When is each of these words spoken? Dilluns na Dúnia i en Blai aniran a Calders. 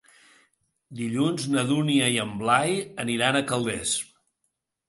Dilluns 1.01 1.45
na 1.57 1.65
Dúnia 1.73 2.09
i 2.15 2.19
en 2.25 2.31
Blai 2.41 2.75
aniran 3.07 3.39
a 3.43 3.47
Calders. 3.53 3.93